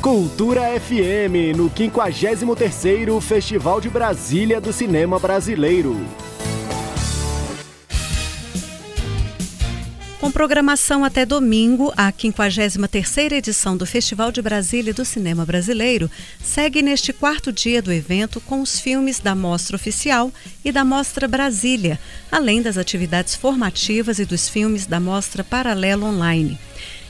Cultura 0.00 0.62
FM, 0.78 1.56
no 1.56 1.68
53º 1.68 3.20
Festival 3.20 3.80
de 3.80 3.90
Brasília 3.90 4.60
do 4.60 4.72
Cinema 4.72 5.18
Brasileiro. 5.18 5.96
Com 10.20 10.30
programação 10.30 11.04
até 11.04 11.26
domingo, 11.26 11.92
a 11.96 12.12
53ª 12.12 13.32
edição 13.32 13.76
do 13.76 13.84
Festival 13.84 14.30
de 14.30 14.40
Brasília 14.40 14.94
do 14.94 15.04
Cinema 15.04 15.44
Brasileiro 15.44 16.08
segue 16.40 16.80
neste 16.80 17.12
quarto 17.12 17.52
dia 17.52 17.82
do 17.82 17.92
evento 17.92 18.40
com 18.40 18.62
os 18.62 18.78
filmes 18.78 19.18
da 19.18 19.34
Mostra 19.34 19.74
Oficial 19.74 20.30
e 20.64 20.70
da 20.70 20.84
Mostra 20.84 21.26
Brasília, 21.26 21.98
além 22.30 22.62
das 22.62 22.78
atividades 22.78 23.34
formativas 23.34 24.20
e 24.20 24.24
dos 24.24 24.48
filmes 24.48 24.86
da 24.86 25.00
Mostra 25.00 25.42
Paralelo 25.42 26.06
Online. 26.06 26.56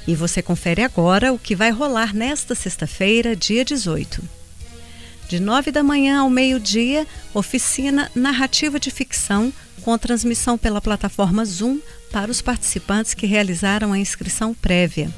E 0.08 0.14
você 0.14 0.40
confere 0.40 0.82
agora 0.82 1.34
o 1.34 1.38
que 1.38 1.54
vai 1.54 1.70
rolar 1.70 2.14
nesta 2.14 2.54
sexta-feira, 2.54 3.36
dia 3.36 3.62
18. 3.62 4.22
De 5.28 5.38
9 5.38 5.70
da 5.70 5.82
manhã 5.82 6.20
ao 6.20 6.30
meio-dia, 6.30 7.06
oficina 7.34 8.10
Narrativa 8.14 8.80
de 8.80 8.90
Ficção, 8.90 9.52
com 9.82 9.98
transmissão 9.98 10.56
pela 10.56 10.80
plataforma 10.80 11.44
Zoom 11.44 11.78
para 12.10 12.30
os 12.30 12.40
participantes 12.40 13.12
que 13.12 13.26
realizaram 13.26 13.92
a 13.92 13.98
inscrição 13.98 14.54
prévia. 14.54 15.10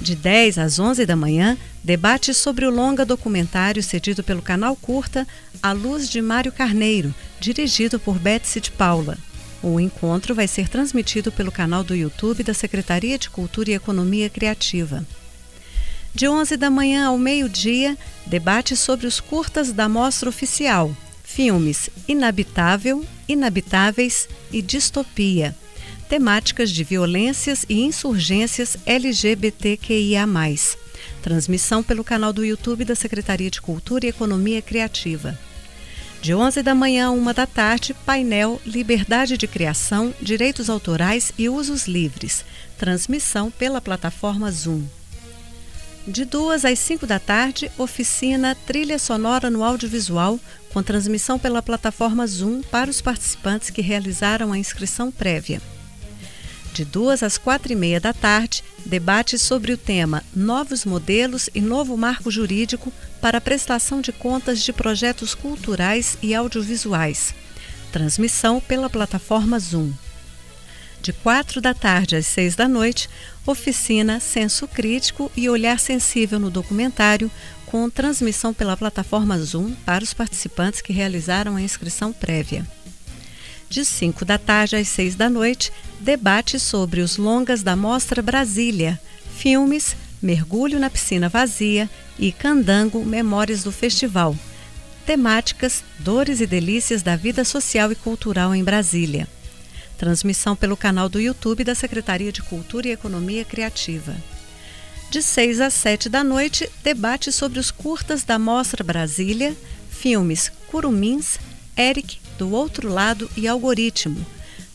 De 0.00 0.16
10 0.16 0.58
às 0.58 0.80
11 0.80 1.06
da 1.06 1.14
manhã, 1.14 1.56
debate 1.84 2.34
sobre 2.34 2.66
o 2.66 2.70
longa 2.70 3.04
documentário 3.04 3.80
cedido 3.80 4.24
pelo 4.24 4.42
canal 4.42 4.74
Curta 4.74 5.24
A 5.62 5.70
Luz 5.70 6.10
de 6.10 6.20
Mário 6.20 6.50
Carneiro, 6.50 7.14
dirigido 7.38 8.00
por 8.00 8.18
Betsy 8.18 8.60
de 8.60 8.72
Paula. 8.72 9.16
O 9.66 9.80
encontro 9.80 10.34
vai 10.34 10.46
ser 10.46 10.68
transmitido 10.68 11.32
pelo 11.32 11.50
canal 11.50 11.82
do 11.82 11.94
YouTube 11.94 12.42
da 12.42 12.52
Secretaria 12.52 13.16
de 13.16 13.30
Cultura 13.30 13.70
e 13.70 13.74
Economia 13.74 14.28
Criativa. 14.28 15.06
De 16.14 16.28
11 16.28 16.58
da 16.58 16.68
manhã 16.68 17.06
ao 17.06 17.16
meio-dia, 17.16 17.96
debate 18.26 18.76
sobre 18.76 19.06
os 19.06 19.20
curtas 19.20 19.72
da 19.72 19.88
mostra 19.88 20.28
oficial, 20.28 20.94
filmes 21.22 21.88
Inabitável, 22.06 23.06
Inabitáveis 23.26 24.28
e 24.52 24.60
Distopia, 24.60 25.56
temáticas 26.10 26.70
de 26.70 26.84
violências 26.84 27.64
e 27.66 27.80
insurgências 27.84 28.76
LGBTQIA+. 28.84 30.26
Transmissão 31.22 31.82
pelo 31.82 32.04
canal 32.04 32.34
do 32.34 32.44
YouTube 32.44 32.84
da 32.84 32.94
Secretaria 32.94 33.50
de 33.50 33.62
Cultura 33.62 34.04
e 34.04 34.10
Economia 34.10 34.60
Criativa. 34.60 35.38
De 36.24 36.34
11 36.34 36.62
da 36.62 36.74
manhã 36.74 37.08
a 37.08 37.10
1 37.10 37.34
da 37.34 37.46
tarde, 37.46 37.92
painel 37.92 38.58
Liberdade 38.64 39.36
de 39.36 39.46
Criação, 39.46 40.14
Direitos 40.22 40.70
Autorais 40.70 41.34
e 41.36 41.50
Usos 41.50 41.86
Livres. 41.86 42.46
Transmissão 42.78 43.50
pela 43.50 43.78
plataforma 43.78 44.50
Zoom. 44.50 44.84
De 46.08 46.24
2 46.24 46.64
às 46.64 46.78
5 46.78 47.06
da 47.06 47.18
tarde, 47.18 47.70
oficina 47.76 48.56
Trilha 48.66 48.98
Sonora 48.98 49.50
no 49.50 49.62
Audiovisual, 49.62 50.40
com 50.72 50.82
transmissão 50.82 51.38
pela 51.38 51.60
plataforma 51.60 52.26
Zoom 52.26 52.62
para 52.62 52.88
os 52.88 53.02
participantes 53.02 53.68
que 53.68 53.82
realizaram 53.82 54.50
a 54.50 54.56
inscrição 54.56 55.10
prévia. 55.10 55.60
De 56.74 56.84
2 56.84 57.22
às 57.22 57.38
4 57.38 57.72
e 57.72 57.76
meia 57.76 58.00
da 58.00 58.12
tarde, 58.12 58.64
debate 58.84 59.38
sobre 59.38 59.72
o 59.72 59.78
tema 59.78 60.24
Novos 60.34 60.84
Modelos 60.84 61.48
e 61.54 61.60
Novo 61.60 61.96
Marco 61.96 62.32
Jurídico 62.32 62.92
para 63.20 63.38
a 63.38 63.40
Prestação 63.40 64.00
de 64.00 64.10
Contas 64.10 64.60
de 64.60 64.72
Projetos 64.72 65.36
Culturais 65.36 66.18
e 66.20 66.34
Audiovisuais. 66.34 67.32
Transmissão 67.92 68.60
pela 68.60 68.90
plataforma 68.90 69.56
Zoom. 69.56 69.92
De 71.00 71.12
4 71.12 71.60
da 71.60 71.74
tarde 71.74 72.16
às 72.16 72.26
6 72.26 72.56
da 72.56 72.66
noite, 72.66 73.08
oficina 73.46 74.18
Senso 74.18 74.66
Crítico 74.66 75.30
e 75.36 75.48
Olhar 75.48 75.78
Sensível 75.78 76.40
no 76.40 76.50
Documentário, 76.50 77.30
com 77.66 77.88
transmissão 77.88 78.52
pela 78.52 78.76
plataforma 78.76 79.38
Zoom 79.38 79.76
para 79.86 80.02
os 80.02 80.12
participantes 80.12 80.80
que 80.80 80.92
realizaram 80.92 81.54
a 81.54 81.62
inscrição 81.62 82.12
prévia 82.12 82.66
de 83.74 83.84
5 83.84 84.24
da 84.24 84.38
tarde 84.38 84.76
às 84.76 84.86
6 84.86 85.16
da 85.16 85.28
noite, 85.28 85.72
debate 85.98 86.60
sobre 86.60 87.00
os 87.00 87.16
longas 87.16 87.60
da 87.60 87.74
Mostra 87.74 88.22
Brasília, 88.22 89.00
filmes 89.36 89.96
Mergulho 90.22 90.78
na 90.78 90.88
Piscina 90.88 91.28
Vazia 91.28 91.90
e 92.16 92.30
Candango 92.30 93.04
Memórias 93.04 93.64
do 93.64 93.72
Festival. 93.72 94.36
Temáticas 95.04 95.82
Dores 95.98 96.40
e 96.40 96.46
Delícias 96.46 97.02
da 97.02 97.16
Vida 97.16 97.44
Social 97.44 97.90
e 97.90 97.96
Cultural 97.96 98.54
em 98.54 98.62
Brasília. 98.62 99.26
Transmissão 99.98 100.54
pelo 100.54 100.76
canal 100.76 101.08
do 101.08 101.20
YouTube 101.20 101.64
da 101.64 101.74
Secretaria 101.74 102.30
de 102.30 102.42
Cultura 102.42 102.86
e 102.86 102.92
Economia 102.92 103.44
Criativa. 103.44 104.14
De 105.10 105.20
6 105.20 105.60
às 105.60 105.74
7 105.74 106.08
da 106.08 106.22
noite, 106.22 106.70
debate 106.84 107.32
sobre 107.32 107.58
os 107.58 107.72
curtas 107.72 108.22
da 108.22 108.38
Mostra 108.38 108.84
Brasília, 108.84 109.54
filmes 109.90 110.50
Curumins, 110.68 111.40
Eric 111.76 112.23
do 112.38 112.50
Outro 112.50 112.88
Lado 112.88 113.30
e 113.36 113.46
Algoritmo. 113.48 114.24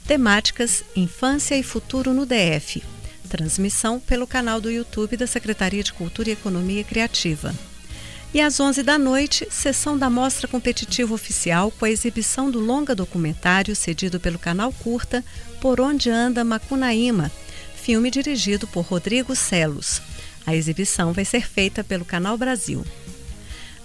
Temáticas 0.08 0.84
Infância 0.96 1.56
e 1.56 1.64
Futuro 1.64 2.14
no 2.14 2.26
DF. 2.26 2.84
Transmissão 3.30 4.00
pelo 4.00 4.26
canal 4.26 4.60
do 4.60 4.72
YouTube 4.72 5.16
da 5.16 5.28
Secretaria 5.28 5.84
de 5.84 5.94
Cultura 5.94 6.30
e 6.30 6.34
Economia 6.34 6.84
Criativa. 6.84 7.54
E 8.34 8.40
às 8.40 8.60
11 8.60 8.84
da 8.84 8.98
noite, 8.98 9.48
sessão 9.50 9.98
da 9.98 10.10
Mostra 10.10 10.48
Competitiva 10.48 11.14
Oficial 11.14 11.72
com 11.72 11.86
a 11.86 11.90
exibição 11.90 12.52
do 12.52 12.60
longa 12.60 12.94
documentário 12.94 13.76
cedido 13.76 14.20
pelo 14.20 14.38
canal 14.38 14.72
Curta 14.72 15.24
Por 15.60 15.82
Onde 15.82 16.12
Anda 16.12 16.44
Macunaíma, 16.44 17.32
filme 17.76 18.12
dirigido 18.12 18.68
por 18.68 18.86
Rodrigo 18.86 19.36
Celos. 19.36 20.00
A 20.46 20.56
exibição 20.56 21.12
vai 21.12 21.26
ser 21.26 21.48
feita 21.48 21.84
pelo 21.84 22.06
Canal 22.06 22.38
Brasil. 22.38 22.86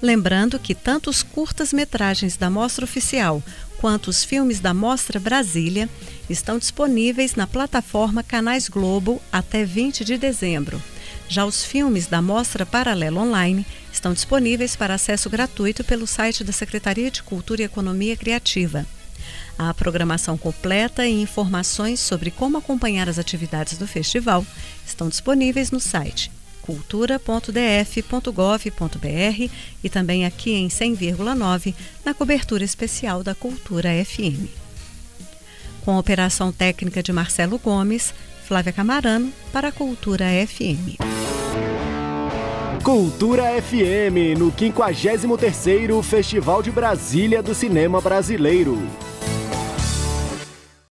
Lembrando 0.05 0.59
que 0.59 0.75
tanto 0.75 1.09
os 1.09 1.23
curtas-metragens 1.23 2.37
da 2.37 2.51
Mostra 2.51 2.85
Oficial 2.85 3.43
quanto 3.79 4.09
os 4.09 4.23
filmes 4.23 4.61
da 4.61 4.75
Mostra 4.75 5.19
Brasília 5.19 5.89
estão 6.29 6.59
disponíveis 6.59 7.37
na 7.37 7.47
plataforma 7.47 8.23
Canais 8.23 8.69
Globo 8.69 9.19
até 9.33 9.65
20 9.65 10.05
de 10.05 10.19
dezembro. 10.19 10.83
Já 11.27 11.47
os 11.47 11.65
filmes 11.65 12.07
da 12.07 12.21
Mostra 12.21 12.67
Paralelo 12.67 13.19
Online 13.19 13.67
estão 13.91 14.13
disponíveis 14.13 14.77
para 14.77 14.93
acesso 14.93 15.31
gratuito 15.31 15.83
pelo 15.83 16.07
site 16.07 16.45
da 16.45 16.53
Secretaria 16.53 17.11
de 17.11 17.23
Cultura 17.23 17.63
e 17.63 17.65
Economia 17.65 18.15
Criativa. 18.15 18.85
A 19.59 19.73
programação 19.73 20.37
completa 20.37 21.07
e 21.07 21.23
informações 21.23 21.99
sobre 21.99 22.31
como 22.31 22.59
acompanhar 22.59 23.09
as 23.09 23.19
atividades 23.19 23.79
do 23.79 23.87
festival 23.87 24.45
estão 24.87 25.09
disponíveis 25.09 25.71
no 25.71 25.81
site 25.81 26.31
cultura.df.gov.br 26.65 29.51
e 29.83 29.91
também 29.91 30.25
aqui 30.25 30.55
em 30.55 30.69
100,9 30.69 31.75
na 32.03 32.15
cobertura 32.15 32.65
especial 32.65 33.23
da 33.23 33.35
Cultura 33.35 33.91
FM. 34.03 34.49
Com 35.85 35.93
a 35.93 35.99
operação 35.99 36.51
técnica 36.51 37.03
de 37.03 37.13
Marcelo 37.13 37.59
Gomes, 37.59 38.15
Flávia 38.47 38.73
Camarano 38.73 39.31
para 39.53 39.69
a 39.69 39.73
Cultura 39.73 40.25
FM. 40.47 40.97
Cultura 42.83 43.43
FM 43.63 44.39
no 44.39 44.51
53º 44.51 46.03
Festival 46.03 46.63
de 46.63 46.71
Brasília 46.71 47.43
do 47.43 47.55
Cinema 47.55 48.01
Brasileiro. 48.01 48.79